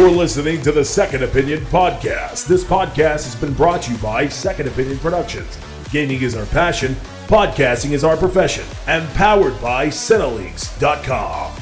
[0.00, 2.46] You're listening to the Second Opinion Podcast.
[2.46, 5.58] This podcast has been brought to you by Second Opinion Productions.
[5.92, 6.94] Gaming is our passion,
[7.26, 11.59] podcasting is our profession, and powered by Cineleaks.com.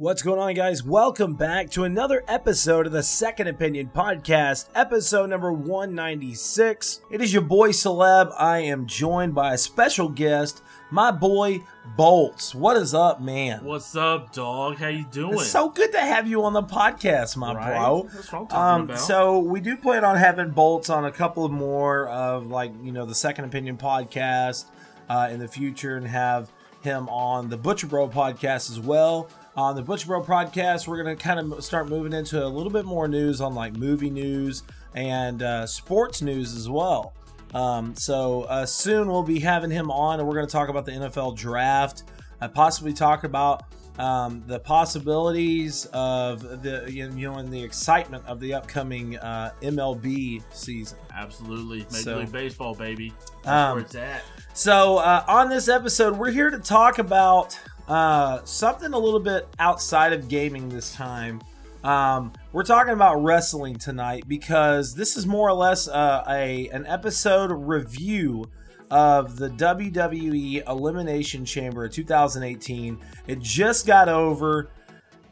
[0.00, 0.84] What's going on, guys?
[0.84, 7.00] Welcome back to another episode of the Second Opinion Podcast, episode number 196.
[7.10, 8.32] It is your boy Celeb.
[8.38, 11.64] I am joined by a special guest, my boy
[11.96, 12.54] Bolts.
[12.54, 13.64] What is up, man?
[13.64, 14.76] What's up, dog?
[14.76, 15.34] How you doing?
[15.34, 17.76] It's so good to have you on the podcast, my Right?
[17.76, 18.08] bro.
[18.14, 19.00] That's what I'm talking about.
[19.00, 22.92] So we do plan on having Bolts on a couple of more of like you
[22.92, 24.66] know the Second Opinion podcast
[25.08, 29.28] uh, in the future, and have him on the Butcher Bro podcast as well.
[29.58, 32.84] On the Butcher Bro podcast, we're gonna kind of start moving into a little bit
[32.84, 34.62] more news on like movie news
[34.94, 37.12] and uh, sports news as well.
[37.54, 40.84] Um, so uh, soon we'll be having him on, and we're going to talk about
[40.86, 42.04] the NFL draft.
[42.40, 43.64] I possibly talk about
[43.98, 50.40] um, the possibilities of the you know and the excitement of the upcoming uh, MLB
[50.52, 50.98] season.
[51.12, 51.78] Absolutely.
[51.78, 53.12] Major So- League Baseball, baby.
[53.42, 54.22] That's Um, where it's at.
[54.54, 59.48] So uh, on this episode, we're here to talk about uh, something a little bit
[59.58, 61.40] outside of gaming this time.
[61.84, 66.86] Um, we're talking about wrestling tonight because this is more or less uh, a an
[66.86, 68.50] episode review
[68.90, 72.98] of the WWE Elimination Chamber 2018.
[73.26, 74.70] It just got over.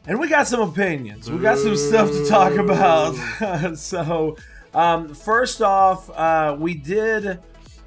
[0.05, 1.29] And we got some opinions.
[1.29, 3.13] We got some stuff to talk about.
[3.77, 4.37] so,
[4.73, 7.39] um, first off, uh, we did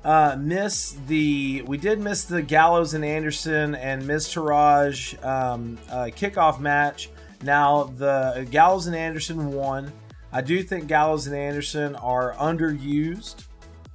[0.04, 6.58] uh, miss the we did miss the Gallows and Anderson and Miztourage um, uh, kickoff
[6.60, 7.10] match.
[7.42, 9.92] Now the Gallows and Anderson won.
[10.32, 13.44] I do think Gallows and Anderson are underused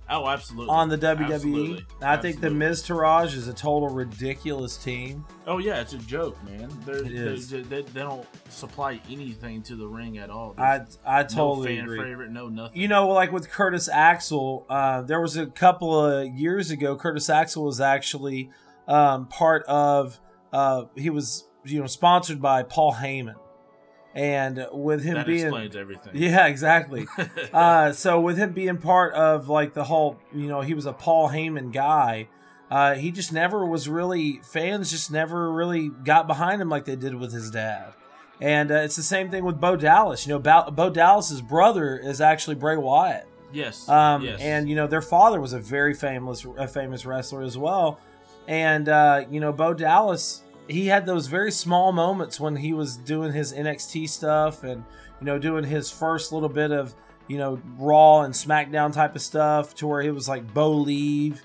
[0.09, 0.69] Oh, absolutely.
[0.71, 1.33] on the WWE.
[1.33, 1.85] Absolutely.
[2.01, 2.67] I think the Absolutely.
[2.67, 5.25] Miztourage is a total ridiculous team.
[5.47, 6.69] Oh, yeah, it's a joke, man.
[6.85, 7.49] They're, It is.
[7.49, 10.53] They, they, they don't supply anything to the ring at all.
[10.57, 11.99] I There's I no totally fan agree.
[12.03, 12.79] favorite, no nothing.
[12.79, 16.95] You know, like with Curtis Axel, uh, there was a couple of years ago.
[16.95, 18.51] Curtis Axel was actually
[18.87, 20.19] um, part of.
[20.53, 23.35] Uh, he was you know sponsored by Paul Heyman,
[24.15, 26.13] and with him that being explains everything.
[26.15, 27.05] yeah exactly.
[27.53, 30.93] uh, so with him being part of like the whole you know he was a
[30.93, 32.29] Paul Heyman guy.
[32.71, 36.95] Uh, he just never was really fans just never really got behind him like they
[36.95, 37.93] did with his dad.
[38.41, 40.25] And uh, it's the same thing with Bo Dallas.
[40.25, 43.27] You know, Bo, Bo Dallas's brother is actually Bray Wyatt.
[43.53, 43.87] yes.
[43.87, 44.41] Um, yes.
[44.41, 47.99] And you know, their father was a very famous, a famous wrestler as well.
[48.47, 52.97] And uh, you know, Bo Dallas, he had those very small moments when he was
[52.97, 54.83] doing his NXT stuff and
[55.21, 56.93] you know, doing his first little bit of
[57.27, 61.41] you know Raw and SmackDown type of stuff, to where he was like Bo leave,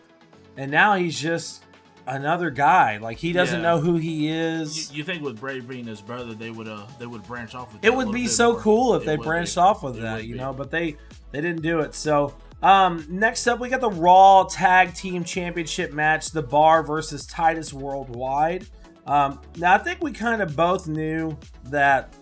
[0.57, 1.65] and now he's just
[2.07, 2.97] another guy.
[2.99, 3.63] Like he doesn't Yeah.
[3.63, 4.93] know who he is.
[4.93, 7.85] you think with Bray being his brother, they would uh they would branch off with
[7.85, 8.61] it would be so more.
[8.61, 9.61] cool if It they branched be.
[9.61, 10.41] off with It that, you be.
[10.41, 10.97] know, but they
[11.31, 11.95] they didn't do it.
[11.95, 17.25] So um, next up, we got the Raw Tag Team Championship match: The Bar versus
[17.27, 18.67] Titus Worldwide.
[19.11, 22.15] Um, now, I think we kind of both knew that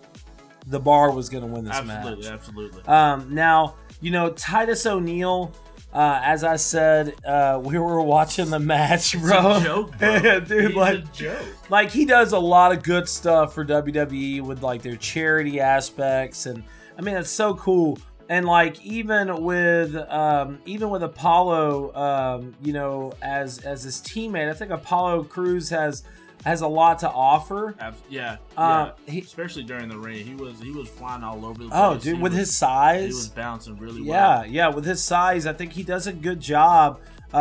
[0.67, 2.31] the Bar was going to win this Absolutely, match.
[2.33, 2.83] absolutely.
[2.85, 5.53] Um, now, you know, Titus O'Neil.
[5.91, 9.55] Uh, as I said, uh, we were watching the match, It's bro.
[9.57, 10.39] a joke, bro.
[10.41, 11.45] Dude, He's like a joke.
[11.71, 16.45] like he does a lot of good stuff for WWE with like their charity aspects
[16.45, 16.63] and
[16.95, 17.97] I mean it's so cool
[18.29, 24.47] and like even with um even with Apollo um you know as as his teammate
[24.47, 26.03] I think Apollo Crews has
[26.45, 27.75] has a lot to offer
[28.09, 29.11] yeah, Uh, yeah.
[29.13, 31.71] he- especially during the ring, he was he was flying all over the place.
[31.73, 34.45] oh dude He with was- his size, he was bouncing really yeah well.
[34.47, 36.99] yeah with his size I think he does a good job
[37.33, 37.37] uh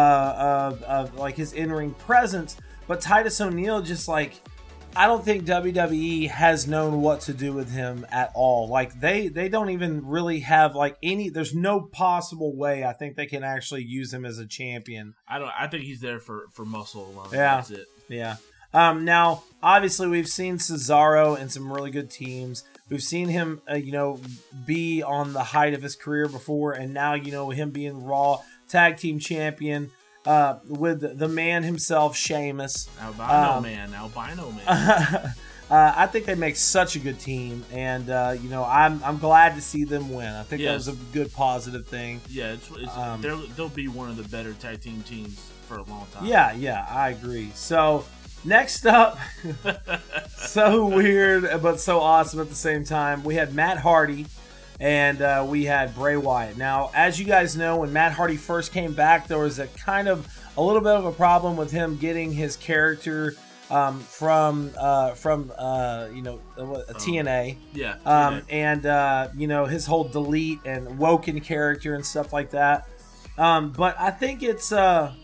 [0.73, 2.57] of, of like his in-ring presence
[2.87, 4.35] but Titus O'Neil just like
[4.97, 8.69] I don't think WWE has known what to do with him at all.
[8.69, 13.15] Like they they don't even really have like any there's no possible way I think
[13.15, 15.15] they can actually use him as a champion.
[15.29, 15.51] I don't.
[15.57, 17.29] I think he's there for for muscle alone.
[17.33, 17.57] Yeah.
[17.57, 17.87] that's it.
[18.09, 18.37] Yeah.
[18.73, 22.65] Um now obviously we've seen Cesaro in some really good teams.
[22.91, 24.21] We've seen him uh, you know
[24.67, 28.41] be on the height of his career before and now you know him being Raw
[28.69, 29.91] tag team champion
[30.27, 32.89] uh with the man himself Sheamus.
[33.01, 34.67] Albino Um, man, albino man.
[35.71, 39.19] uh, I think they make such a good team, and uh, you know I'm I'm
[39.19, 40.29] glad to see them win.
[40.29, 42.21] I think that was a good positive thing.
[42.29, 45.77] yeah, it's, it's um, they'll, they'll be one of the better tag team teams for
[45.77, 46.27] a long time.
[46.27, 47.51] Yeah, yeah, I agree.
[47.55, 48.05] So
[48.45, 49.19] next up,
[50.37, 53.25] so weird but so awesome at the same time.
[53.25, 54.27] We had Matt Hardy
[54.81, 56.57] and uh, we had Bray Wyatt.
[56.57, 60.09] Now, as you guys know, when Matt Hardy first came back, there was a kind
[60.09, 63.35] of a little bit of a problem with him getting his character
[63.71, 67.57] um, from uh, from uh, you know a TNA.
[67.73, 67.97] Yeah.
[68.05, 72.89] Um, and uh, you know his whole delete and woken character and stuff like that.
[73.37, 75.15] Um, but I think it's uh,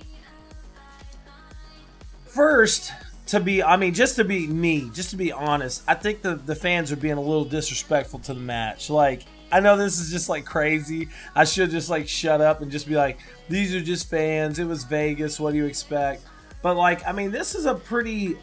[2.26, 2.93] first
[3.26, 3.62] to be.
[3.62, 6.93] I mean, just to be me, just to be honest, I think the the fans
[6.93, 8.91] are being a little disrespectful to the match.
[8.91, 11.09] Like I know this is just like crazy.
[11.35, 13.19] I should just like shut up and just be like,
[13.49, 14.59] these are just fans.
[14.59, 15.38] It was Vegas.
[15.38, 16.25] What do you expect?
[16.61, 18.37] But like, I mean, this is a pretty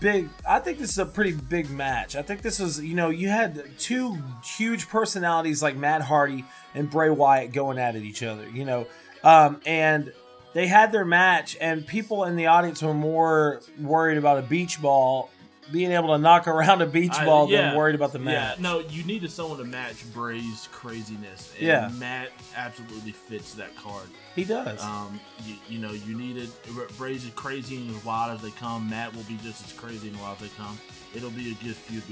[0.00, 2.16] big I think this is a pretty big match.
[2.16, 6.44] I think this was, you know, you had two huge personalities like Matt Hardy
[6.74, 8.86] and Bray Wyatt going at it each other, you know.
[9.22, 10.12] Um, and
[10.54, 14.80] they had their match and people in the audience were more worried about a beach
[14.80, 15.30] ball
[15.70, 18.58] being able to knock around a beach I- ball yeah, than worried about the match.
[18.58, 21.52] Yeah, no, you needed someone to match Bray's craziness.
[21.56, 21.88] And Yeah.
[21.98, 24.06] Matt absolutely fits that card.
[24.34, 24.82] He does.
[24.82, 26.50] Um, you, you know, you needed
[26.98, 28.90] Bray's as crazy and as wild as they come.
[28.90, 30.78] Matt will be just as crazy and wild as they come.
[31.14, 32.02] It'll be a good feud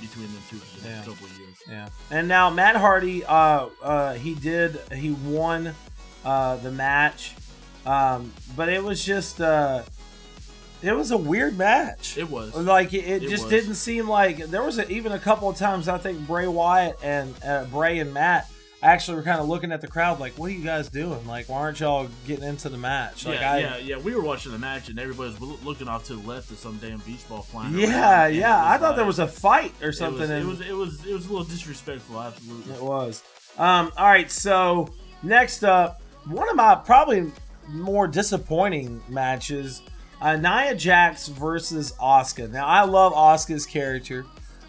[0.00, 1.12] between them two for the next Yeah.
[1.12, 1.56] couple of years.
[1.68, 1.88] Yeah.
[2.10, 5.74] And now Matt Hardy, uh, uh, he did, he won
[6.24, 7.34] uh, the match,
[7.86, 9.82] um, but it was just, uh,
[10.82, 12.16] it was a weird match.
[12.16, 12.54] It was.
[12.56, 13.50] Like it, it It just was.
[13.50, 16.96] didn't seem like there was a, even a couple of times I think Bray Wyatt
[17.02, 18.50] and uh, Bray and Matt
[18.82, 21.26] actually were kind of looking at the crowd like, "What are you guys doing?
[21.26, 23.98] Like, why aren't y'all getting into the match?" Like, yeah, I, yeah, yeah.
[23.98, 26.78] We were watching the match and everybody was looking off to the left at some
[26.78, 27.78] damn beach ball flying.
[27.78, 28.66] yeah, yeah.
[28.66, 30.20] I thought there was a fight or it something.
[30.20, 32.18] was, and- it was it was it was a little disrespectful.
[32.22, 32.72] Absolutely.
[32.74, 33.22] It was.
[33.58, 34.88] Um, all right, so
[35.22, 37.30] next up, one of my probably
[37.72, 39.82] more disappointing matches,
[40.20, 42.50] uh, Nia Jax versus Asuka.
[42.50, 44.24] Now, I love Asuka's character,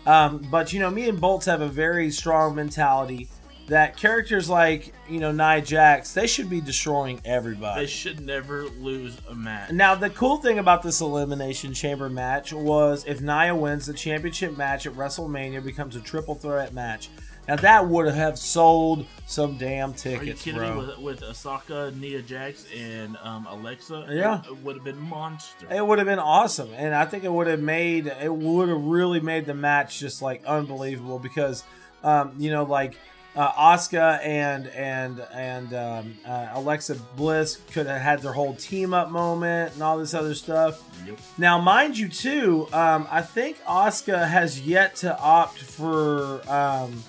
[0.05, 3.29] um, but you know, me and Bolts have a very strong mentality
[3.67, 7.81] that characters like you know Nia Jax, they should be destroying everybody.
[7.81, 9.71] They should never lose a match.
[9.71, 14.57] Now, the cool thing about this Elimination Chamber match was if Nia wins, the championship
[14.57, 17.09] match at WrestleMania becomes a triple threat match.
[17.47, 20.81] Now, that would have sold some damn tickets, Are you kidding bro.
[20.81, 20.87] me?
[20.87, 24.41] With, with Asuka, Nia Jax, and um, Alexa, Yeah.
[24.45, 25.67] it, would have been monster.
[25.73, 28.83] It would have been awesome, and I think it would have made it would have
[28.83, 31.63] really made the match just like unbelievable because,
[32.03, 32.95] um, you know, like
[33.35, 38.93] uh, Asuka and and and um, uh, Alexa Bliss could have had their whole team
[38.93, 40.81] up moment and all this other stuff.
[41.07, 41.17] Yep.
[41.37, 47.01] Now, mind you, too, um, I think Asuka has yet to opt for um,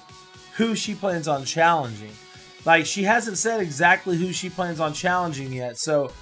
[0.57, 2.13] who she plans on challenging.
[2.65, 5.79] Like, she hasn't said exactly who she plans on challenging yet.
[5.79, 6.13] So,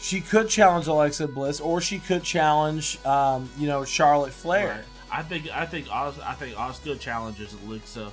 [0.00, 4.68] she could challenge Alexa Bliss, or she could challenge, um, you know, Charlotte Flair.
[4.68, 4.84] Right.
[5.10, 8.10] I think I think Os- I think Asuka challenges Alexa.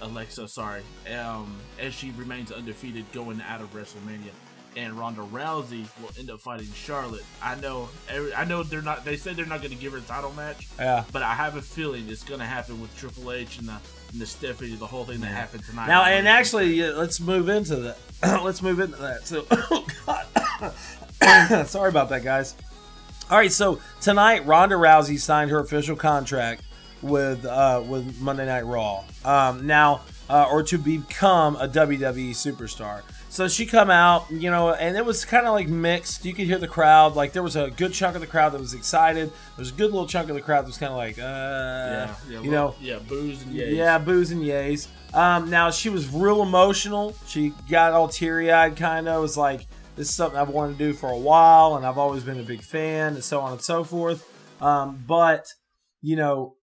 [0.00, 0.82] Alexa, sorry,
[1.16, 4.30] um, as she remains undefeated going out of WrestleMania,
[4.76, 7.24] and Ronda Rousey will end up fighting Charlotte.
[7.40, 9.04] I know, every, I know they're not.
[9.04, 11.04] They said they're not going to give her a title match, Yeah.
[11.12, 13.76] but I have a feeling it's going to happen with Triple H and the
[14.24, 15.86] Stephanie, the whole thing that happened tonight.
[15.86, 17.98] Now, and actually, yeah, let's move into that.
[18.44, 19.26] let's move into that.
[19.26, 19.86] So, oh
[21.20, 22.54] God, sorry about that, guys.
[23.30, 26.62] All right, so tonight, Ronda Rousey signed her official contract
[27.00, 29.04] with uh, with Monday Night Raw.
[29.24, 33.02] Um, now, uh, or to become a WWE superstar.
[33.28, 36.24] So she come out, you know, and it was kind of like mixed.
[36.24, 37.14] You could hear the crowd.
[37.14, 39.28] Like there was a good chunk of the crowd that was excited.
[39.28, 41.22] There was a good little chunk of the crowd that was kind of like, uh,
[41.22, 43.76] yeah, yeah, you know, yeah, booze and yays.
[43.76, 44.88] yeah, boos and yays.
[45.12, 47.14] Um, now she was real emotional.
[47.26, 49.20] She got all teary eyed, kind of.
[49.20, 52.24] Was like, "This is something I've wanted to do for a while, and I've always
[52.24, 54.26] been a big fan, and so on and so forth."
[54.62, 55.46] Um, but
[56.00, 56.56] you know,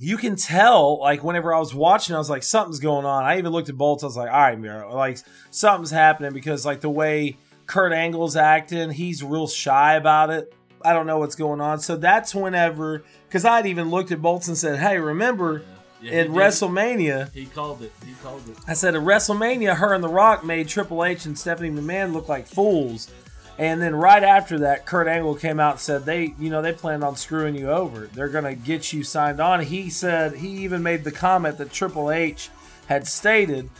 [0.00, 3.38] you can tell, like, whenever I was watching, I was like, "Something's going on." I
[3.38, 4.02] even looked at Bolts.
[4.02, 5.18] I was like, "All right, Miro, like
[5.50, 7.36] something's happening," because like the way
[7.66, 10.52] Kurt Angle's acting, he's real shy about it.
[10.82, 11.78] I don't know what's going on.
[11.78, 15.62] So that's whenever, because I'd even looked at Bolts and said, "Hey, remember."
[16.02, 16.36] Yeah, in did.
[16.36, 17.90] WrestleMania, He called it.
[18.04, 18.56] He called it.
[18.68, 22.28] I said at WrestleMania, her and The Rock made Triple H and Stephanie McMahon look
[22.28, 23.10] like fools.
[23.58, 26.72] And then right after that, Kurt Angle came out and said they, you know, they
[26.72, 28.06] planned on screwing you over.
[28.12, 29.60] They're gonna get you signed on.
[29.60, 32.50] He said he even made the comment that Triple H
[32.88, 33.70] had stated,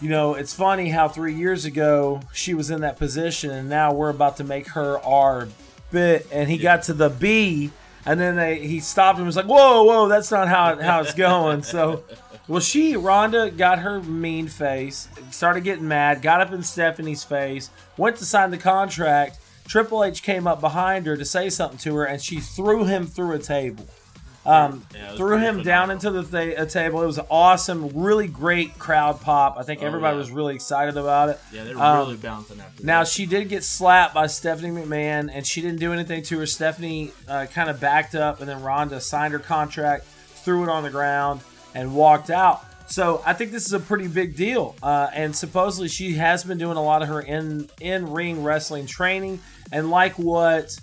[0.00, 3.92] you know, it's funny how three years ago she was in that position, and now
[3.92, 5.48] we're about to make her our
[5.90, 6.26] bit.
[6.30, 7.70] And he got to the B,
[8.06, 11.14] and then they he stopped and was like, "Whoa, whoa, that's not how how it's
[11.14, 12.04] going." So,
[12.48, 17.70] well, she Ronda got her mean face, started getting mad, got up in Stephanie's face,
[17.96, 19.38] went to sign the contract.
[19.68, 23.06] Triple H came up behind her to say something to her, and she threw him
[23.06, 23.86] through a table.
[24.46, 27.02] Um, Yeah, threw him down into the th- table.
[27.02, 29.56] It was awesome, really great crowd pop.
[29.58, 30.18] I think Oh, everybody yeah.
[30.20, 31.38] was really excited about it.
[31.52, 32.84] Yeah, they were Um, really bouncing after that.
[32.86, 33.08] Now that.
[33.08, 36.46] she did get slapped by Stephanie McMahon, and she didn't do anything to her.
[36.46, 40.06] Stephanie uh, kind of backed up, and then Ronda signed her contract,
[40.44, 41.42] threw it on the ground,
[41.78, 42.64] and walked out.
[42.88, 44.74] So I think this is a pretty big deal.
[44.82, 48.86] Uh, and supposedly she has been doing a lot of her in in ring wrestling
[48.86, 50.76] training, and like what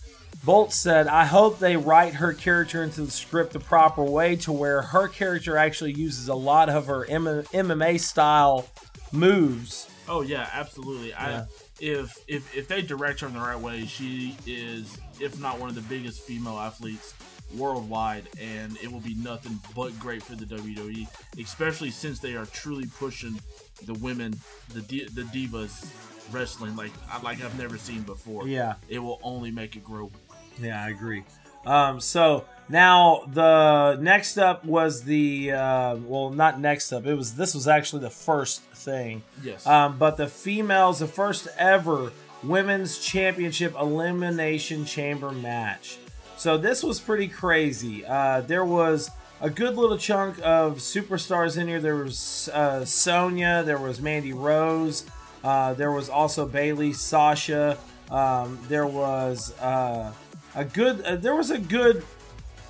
[0.46, 4.52] Bolt said, I hope they write her character into the script the proper way to
[4.52, 8.68] where her character actually uses a lot of her M- MMA style
[9.12, 9.90] moves.
[10.08, 11.10] Oh yeah, absolutely.
[11.10, 11.46] Yeah.
[11.50, 15.60] I if if if they direct her in the right way, she is if not
[15.60, 17.14] one of the biggest female athletes
[17.56, 21.08] worldwide, and it will be nothing but great for the WWE,
[21.40, 23.40] especially since they are truly pushing
[23.86, 24.34] the women,
[24.74, 25.86] the di- the divas
[26.32, 26.92] wrestling like
[27.24, 28.48] like I've never seen before.
[28.48, 28.76] Yeah.
[28.90, 30.12] it will only make it grow.
[30.60, 31.24] Yeah, I agree.
[31.66, 37.06] Um, so now the next up was the uh, well, not next up.
[37.06, 39.24] It was this was actually the first thing.
[39.44, 39.66] Yes.
[39.66, 42.12] Um, but the females, the first ever
[42.44, 45.98] women's championship elimination chamber match.
[46.38, 48.06] So this was pretty crazy.
[48.06, 49.10] Uh, there was
[49.42, 51.80] a good little chunk of superstars in here.
[51.80, 55.06] There was uh, Sonya, there was Mandy Rose,
[55.44, 57.78] uh, there was also Bayley, Sasha.
[58.10, 60.12] Um, there was uh,
[60.56, 61.02] a good.
[61.02, 62.04] Uh, there was a good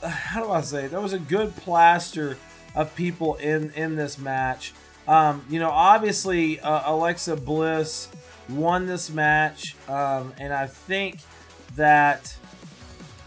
[0.05, 0.87] how do I say?
[0.87, 2.37] There was a good plaster
[2.75, 4.73] of people in in this match.
[5.07, 8.09] Um, you know, obviously uh, Alexa Bliss
[8.49, 11.19] won this match, um, and I think
[11.75, 12.35] that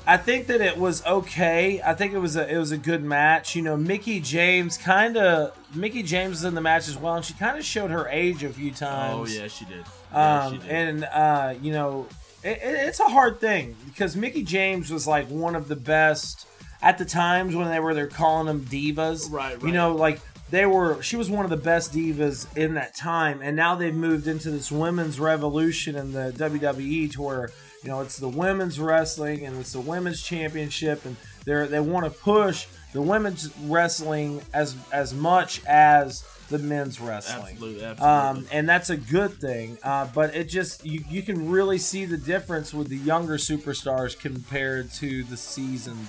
[0.09, 1.83] I think that it was okay.
[1.85, 3.55] I think it was a it was a good match.
[3.55, 7.25] You know, Mickie James kind of Mickie James was in the match as well, and
[7.25, 9.31] she kind of showed her age a few times.
[9.31, 9.85] oh yeah, she did.
[10.13, 10.71] Yeah, Um, she did.
[10.71, 12.07] and uh, you know,
[12.43, 16.47] it, it- it's a hard thing because Mickie James was like one of the best
[16.81, 19.31] at the times when they were they're calling them divas.
[19.31, 21.03] Right, You know, like they were.
[21.03, 24.51] She was one of the best divas in that time, and now they've moved into
[24.51, 27.51] this women's revolution in the WWE to where
[27.89, 31.17] you know it's the women's wrestling and it's the women's championship, and
[31.47, 37.53] they're they want to push the women's wrestling as as much as the men's wrestling.
[37.53, 38.07] absolutely, absolutely.
[38.07, 39.79] Um, and that's a good thing.
[39.83, 44.19] Uh, but it just you, you can really see the difference with the younger superstars
[44.19, 46.07] compared to the seasoned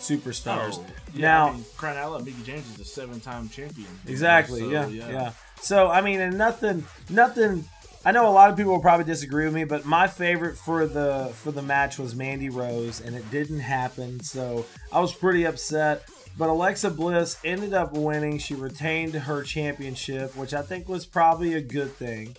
[0.00, 0.72] superstars.
[0.74, 3.86] Oh, yeah, now, I mean, crying out loud, Mickie James is a seven-time champion.
[3.86, 7.64] know, exactly, so, yeah, yeah, So I mean, and nothing, nothing.
[8.04, 10.86] I know a lot of people will probably disagree with me, but my favorite for
[10.86, 14.20] the for the match was Mandy Rose, and it didn't happen.
[14.20, 16.08] So I was pretty upset.
[16.36, 18.38] But Alexa Bliss ended up winning.
[18.38, 22.34] She retained her championship, which I think was probably a good thing.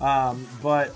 [0.00, 0.94] Um, but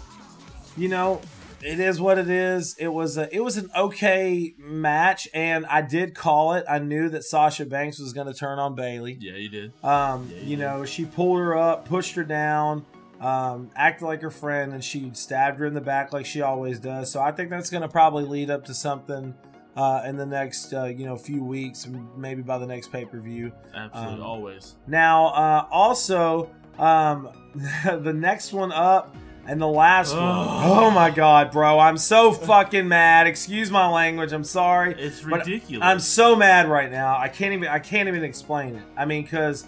[0.77, 1.21] you know,
[1.63, 2.75] it is what it is.
[2.79, 6.65] It was a it was an okay match, and I did call it.
[6.69, 9.17] I knew that Sasha Banks was going to turn on Bayley.
[9.21, 9.73] Yeah, you did.
[9.85, 12.85] Um, Yeah, you you know, she pulled her up, pushed her down,
[13.21, 16.79] um, acted like her friend, and she stabbed her in the back like she always
[16.79, 17.11] does.
[17.11, 19.35] So I think that's going to probably lead up to something
[19.77, 23.21] uh, in the next, uh, you know, few weeks, maybe by the next pay per
[23.21, 23.53] view.
[23.75, 24.77] Absolutely, Um, always.
[24.87, 27.29] Now, uh, also, um,
[27.85, 29.15] the next one up
[29.47, 30.23] and the last one.
[30.23, 30.49] Ugh.
[30.87, 31.79] Oh my god, bro!
[31.79, 33.27] I'm so fucking mad.
[33.27, 34.33] Excuse my language.
[34.33, 34.95] I'm sorry.
[34.99, 35.85] It's ridiculous.
[35.85, 37.17] I'm so mad right now.
[37.19, 37.67] I can't even.
[37.69, 38.83] I can't even explain it.
[38.97, 39.65] I mean, because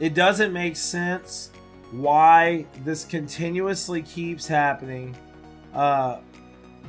[0.00, 1.50] it doesn't make sense
[1.90, 5.16] why this continuously keeps happening.
[5.74, 6.18] Uh,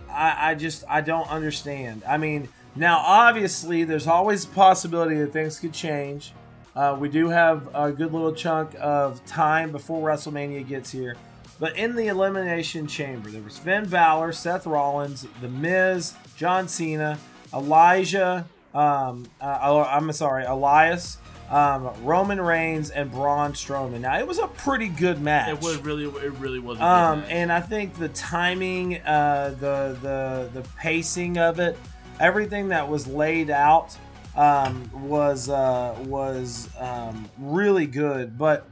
[0.09, 2.03] I, I just I don't understand.
[2.07, 6.33] I mean, now obviously there's always a possibility that things could change.
[6.75, 11.15] Uh, we do have a good little chunk of time before WrestleMania gets here.
[11.59, 17.19] But in the Elimination Chamber, there was Finn Balor, Seth Rollins, The Miz, John Cena,
[17.53, 21.17] Elijah, um, uh, I'm sorry, Elias,
[21.49, 24.01] um, Roman Reigns, and Braun Strowman.
[24.01, 25.49] Now, it was a pretty good match.
[25.49, 26.77] It was really, it really was.
[26.77, 27.29] A good Um, match.
[27.31, 31.77] and I think the timing, uh, the the the pacing of it,
[32.19, 33.97] everything that was laid out
[34.35, 38.37] um, was uh, was um, really good.
[38.37, 38.67] But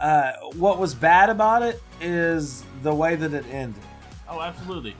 [0.00, 3.82] uh, what was bad about it is the way that it ended.
[4.28, 4.94] oh, absolutely.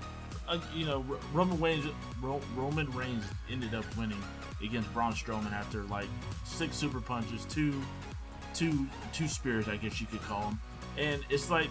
[0.49, 1.87] Uh, you know, R- Roman Reigns,
[2.23, 4.23] Ro- Roman Reigns ended up winning
[4.63, 6.09] against Braun Strowman after like
[6.45, 7.81] six super punches, two,
[8.55, 10.61] two, two spears, I guess you could call them.
[10.99, 11.71] And it's like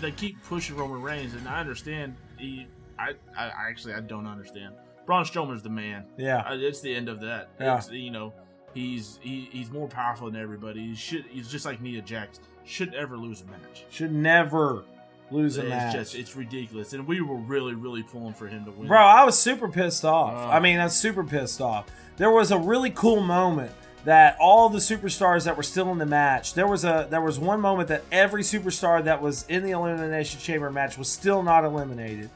[0.00, 2.16] they keep pushing Roman Reigns, and I understand.
[2.38, 2.66] He,
[2.98, 4.74] I, I actually, I don't understand.
[5.06, 6.04] Braun Strowman's the man.
[6.16, 7.50] Yeah, Uh, it's the end of that.
[7.60, 7.76] Yeah.
[7.76, 8.32] It's, you know,
[8.72, 10.80] he's he, he's more powerful than everybody.
[10.88, 12.40] He should he's just like Nia Jax.
[12.64, 13.84] Should ever lose a match.
[13.90, 14.84] should never,
[15.30, 15.92] lose a it's match.
[15.94, 18.88] just it's ridiculous, and we were really really pulling for him to win.
[18.88, 20.34] Bro, I was super pissed off.
[20.34, 20.50] Oh.
[20.50, 21.86] I mean, I was super pissed off.
[22.16, 23.72] There was a really cool moment
[24.04, 26.54] that all the superstars that were still in the match.
[26.54, 30.40] There was a there was one moment that every superstar that was in the elimination
[30.40, 32.30] chamber match was still not eliminated.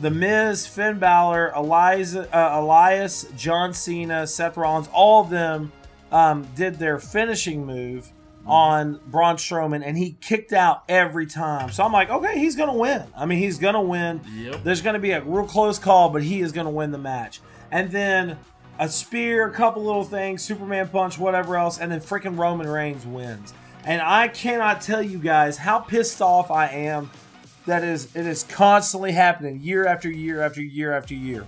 [0.00, 5.72] The Miz, Finn Balor, Eliza, uh, Elias, John Cena, Seth Rollins, all of them
[6.12, 8.12] um, did their finishing move
[8.48, 11.70] on Braun Strowman, and he kicked out every time.
[11.70, 13.04] So I'm like, okay, he's gonna win.
[13.16, 14.20] I mean, he's gonna win.
[14.34, 14.64] Yep.
[14.64, 17.40] There's gonna be a real close call, but he is gonna win the match.
[17.70, 18.38] And then
[18.78, 23.04] a spear, a couple little things, Superman punch, whatever else, and then freaking Roman Reigns
[23.04, 23.52] wins.
[23.84, 27.10] And I cannot tell you guys how pissed off I am
[27.66, 31.46] that is it is constantly happening year after year after year after year.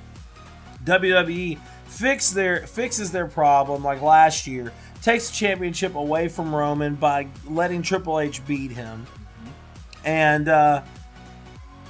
[0.85, 6.95] WWE fix their fixes their problem like last year, takes the championship away from Roman
[6.95, 9.07] by letting Triple H beat him,
[10.05, 10.83] and uh,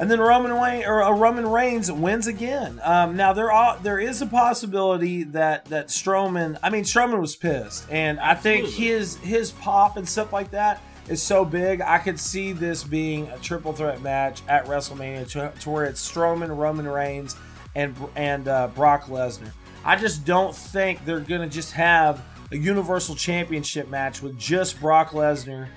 [0.01, 2.81] and then Roman Wayne or uh, Roman Reigns wins again.
[2.83, 6.59] Um, now there are there is a possibility that that Strowman.
[6.63, 10.83] I mean Strowman was pissed, and I think his his pop and stuff like that
[11.09, 11.83] is so big.
[11.83, 16.11] I could see this being a triple threat match at WrestleMania to, to where it's
[16.11, 17.37] Strowman, Roman Reigns,
[17.75, 19.53] and and uh, Brock Lesnar.
[19.85, 25.11] I just don't think they're gonna just have a Universal Championship match with just Brock
[25.11, 25.69] Lesnar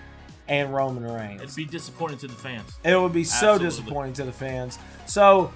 [0.47, 1.41] and Roman Reigns.
[1.41, 2.77] It'd be disappointing to the fans.
[2.83, 3.67] It would be so Absolutely.
[3.67, 4.79] disappointing to the fans.
[5.05, 5.53] So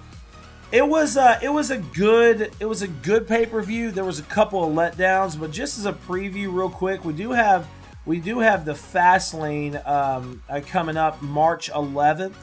[0.72, 3.92] it was uh it was a good it was a good pay per view.
[3.92, 7.32] There was a couple of letdowns, but just as a preview, real quick, we do
[7.32, 7.68] have
[8.06, 12.36] we do have the Fastlane um, uh, coming up March 11th,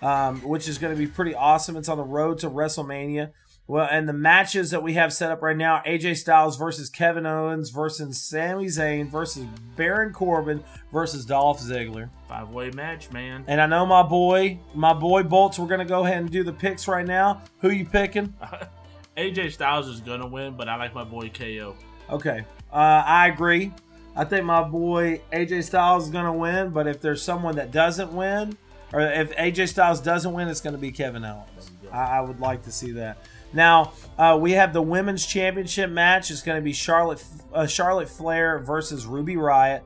[0.00, 1.76] um, which is going to be pretty awesome.
[1.76, 3.32] It's on the road to WrestleMania.
[3.66, 7.24] Well, and the matches that we have set up right now: AJ Styles versus Kevin
[7.24, 9.44] Owens versus Sami Zayn versus
[9.76, 12.10] Baron Corbin versus Dolph Ziggler.
[12.28, 13.44] Five way match, man.
[13.46, 16.52] And I know my boy, my boy Bolts, we're gonna go ahead and do the
[16.52, 17.42] picks right now.
[17.60, 18.34] Who you picking?
[19.16, 21.76] AJ Styles is gonna win, but I like my boy KO.
[22.08, 22.44] Okay.
[22.72, 23.72] Uh, I agree.
[24.16, 28.12] I think my boy AJ Styles is gonna win, but if there's someone that doesn't
[28.12, 28.56] win,
[28.92, 31.70] or if AJ Styles doesn't win, it's gonna be Kevin Owens.
[31.92, 33.18] I, I would like to see that.
[33.52, 36.30] Now uh, we have the women's championship match.
[36.30, 39.82] It's going to be Charlotte uh, Charlotte Flair versus Ruby Riott.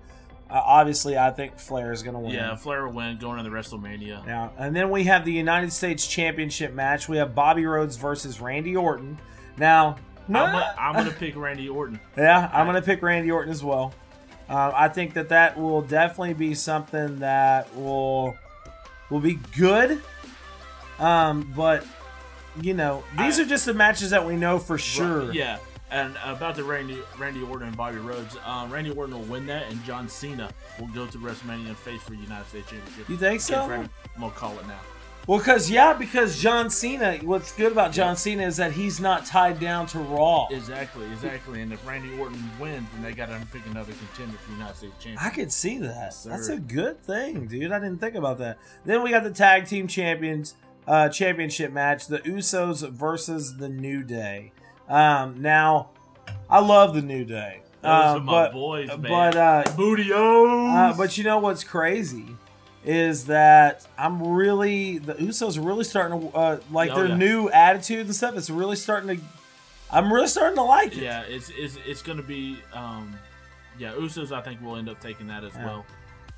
[0.51, 2.33] Uh, obviously, I think Flair is going to win.
[2.33, 4.27] Yeah, Flair will win going into the WrestleMania.
[4.27, 7.09] Now, and then we have the United States Championship match.
[7.09, 9.19] We have Bobby Roode versus Randy Orton.
[9.57, 9.97] Now,
[10.29, 11.99] I'm, I'm gonna pick Randy Orton.
[12.17, 13.95] yeah, I'm going to pick Randy Orton as well.
[14.49, 18.37] Uh, I think that that will definitely be something that will
[19.11, 20.03] will be good.
[20.99, 21.85] Um, but
[22.61, 25.27] you know, these I- are just the matches that we know for sure.
[25.27, 25.59] Right, Yeah.
[25.91, 29.71] And about the Randy Randy Orton and Bobby Roode, um, Randy Orton will win that,
[29.71, 33.09] and John Cena will go to WrestleMania and face for the United States Championship.
[33.09, 33.61] You think so?
[33.61, 33.89] I'm
[34.19, 34.81] gonna call it now.
[35.27, 37.19] Well, because yeah, because John Cena.
[37.23, 40.49] What's good about John Cena is that he's not tied down to Raw.
[40.51, 41.63] Exactly, exactly.
[41.63, 44.77] And if Randy Orton wins, then they got to pick another contender for the United
[44.77, 45.23] States Championship.
[45.25, 45.95] I could see that.
[45.95, 47.73] Yes, That's a good thing, dude.
[47.73, 48.59] I didn't think about that.
[48.85, 54.03] Then we got the tag team champions uh, championship match: the Usos versus the New
[54.03, 54.53] Day.
[54.89, 55.91] Um, now,
[56.51, 59.01] I love the New Day, Those uh, but boys, man.
[59.03, 59.65] but uh,
[60.15, 62.27] uh, but you know what's crazy
[62.85, 67.17] is that I'm really the Usos are really starting to uh, like Oh, their yeah.
[67.17, 68.37] new attitude and stuff.
[68.37, 69.23] It's really starting to.
[69.91, 71.03] I'm really starting to like it.
[71.03, 73.15] yeah, it's it's it's gonna be um,
[73.79, 74.33] yeah, Usos.
[74.33, 75.65] I think will end up taking that as Yeah.
[75.67, 75.87] well.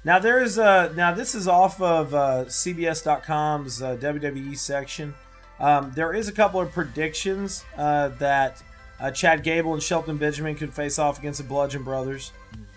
[0.07, 5.15] Now there's uh now this is off of uh, CBS.com's uh, WWE section.
[5.59, 8.63] Um, there is a couple of predictions uh, that
[9.01, 12.33] uh, Chad Gable and Shelton Benjamin could face off against the Bludgeon Brothers,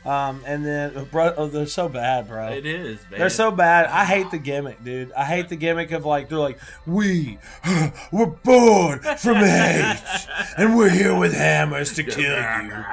[0.05, 2.47] um, and then uh, bro, oh, they're so bad, bro.
[2.47, 3.19] It is, man.
[3.19, 3.85] They're so bad.
[3.87, 5.11] I hate the gimmick, dude.
[5.13, 7.37] I hate the gimmick of like they're like we
[8.11, 10.01] we're born from hate,
[10.57, 12.85] and we're here with hammers to kill you.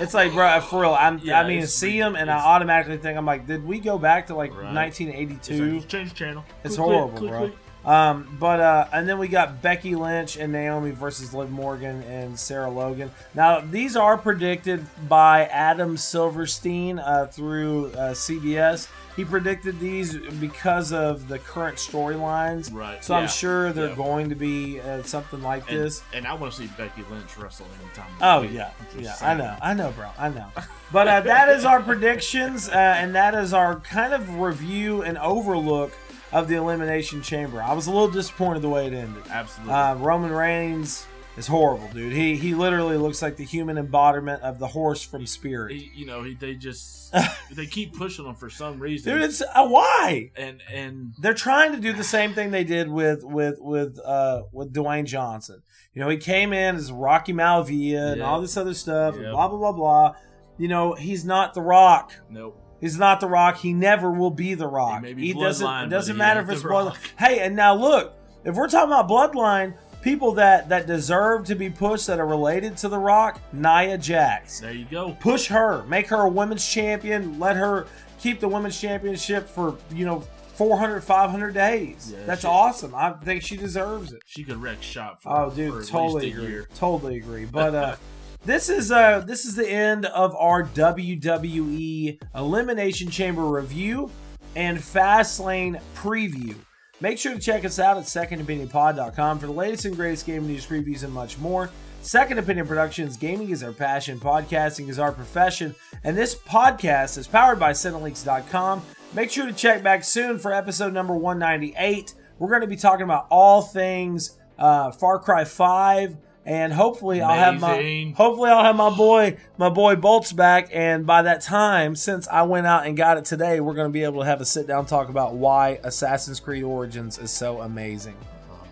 [0.00, 0.94] It's like, bro, for real.
[0.94, 3.80] I'm, Yeah, I mean, it's- see them, and I automatically think I'm like, did we
[3.80, 4.72] go back to like Right.
[4.72, 5.52] 1982?
[5.76, 6.44] It's like, change channel.
[6.62, 7.38] It's Quick, quick, horrible, quick, bro.
[7.40, 7.52] quick.
[7.84, 12.38] Um, but uh, and then we got Becky Lynch and Naomi versus Liv Morgan and
[12.38, 13.10] Sarah Logan.
[13.34, 18.88] Now these are predicted by Adam Silverstein uh, through uh, CBS.
[19.16, 22.72] He predicted these because of the current storylines.
[22.72, 23.96] Right, So I'm sure they're yeah.
[23.96, 26.02] going to be uh, something like And, this.
[26.12, 28.06] and I want to see Becky Lynch wrestle anytime.
[28.20, 30.46] Oh Just yeah, yeah, I know, I know, bro, I know.
[30.92, 35.18] But uh, that is our predictions, uh, and that is our kind of review and
[35.18, 35.92] overlook
[36.32, 37.62] of the Elimination Chamber.
[37.62, 39.24] I was a little disappointed the way it ended.
[39.30, 39.72] Absolutely.
[39.74, 41.06] Uh, Roman Reigns
[41.38, 42.12] is horrible, dude.
[42.12, 45.72] He he literally looks like the human embodiment of the horse from Spirit.
[45.72, 47.14] He, you know, he, they just
[47.52, 49.12] they keep pushing him for some reason.
[49.12, 52.90] Dude, it's uh, why and and they're trying to do the same thing they did
[52.90, 55.62] with with with uh with Dwayne Johnson.
[55.94, 59.48] You know, he came in as Rocky Maivia and all this other stuff, and blah
[59.48, 60.14] blah blah blah.
[60.58, 62.12] You know, he's not the Rock.
[62.28, 62.60] nope.
[62.80, 63.56] He's not the Rock.
[63.58, 65.04] He never will be the Rock.
[65.04, 65.66] He, be doesn't.
[65.84, 66.96] It doesn't he matter if it's bloodline.
[67.18, 68.14] Hey, and now look,
[68.44, 72.76] if we're talking about bloodline, people that that deserve to be pushed that are related
[72.78, 74.60] to the Rock, Nia Jax.
[74.60, 75.16] There you go.
[75.20, 77.38] Push her, make her a women's champion.
[77.38, 77.86] Let her
[78.20, 80.20] keep the women's championship for you know
[80.54, 82.12] 400, 500 days.
[82.12, 82.94] Yeah, That's she- awesome.
[82.94, 84.22] I think she deserves it.
[84.26, 86.62] She could wreck shop for, Oh, for dude, at totally agree.
[86.74, 87.44] Totally agree.
[87.44, 87.96] But uh,
[88.44, 94.10] this is uh, this is the end of our WWE Elimination Chamber review
[94.56, 96.54] and Fastlane preview.
[97.00, 100.66] Make sure to check us out at secondopinionpod.com for the latest and greatest gaming news
[100.66, 101.70] previews and much more.
[102.00, 105.74] Second Opinion Productions, gaming is our passion, podcasting is our profession,
[106.04, 108.82] and this podcast is powered by Cineleaks.com.
[109.14, 112.14] Make sure to check back soon for episode number 198.
[112.38, 117.34] We're going to be talking about all things uh, Far Cry 5, and hopefully I'll
[117.34, 121.94] have my hopefully I'll have my boy my boy Bolts back, and by that time,
[121.96, 124.40] since I went out and got it today, we're going to be able to have
[124.40, 128.16] a sit down talk about why Assassin's Creed Origins is so amazing.
[128.50, 128.64] Uh,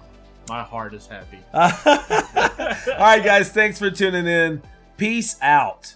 [0.49, 1.39] my heart is happy.
[1.53, 4.63] All right, guys, thanks for tuning in.
[4.97, 5.96] Peace out.